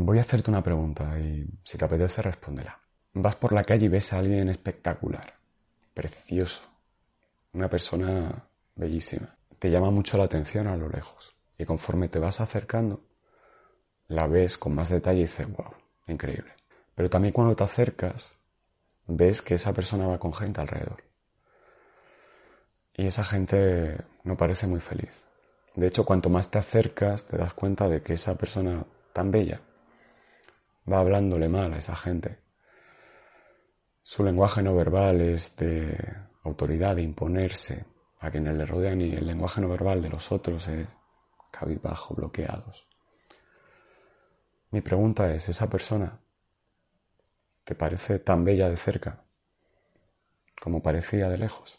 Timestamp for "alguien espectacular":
4.18-5.34